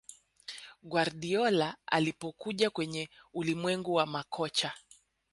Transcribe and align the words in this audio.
Guardiola 0.83 1.77
alipokuja 1.87 2.69
kwenye 2.69 3.09
ulimwengu 3.33 3.93
wa 3.93 4.05
makocha 4.05 4.73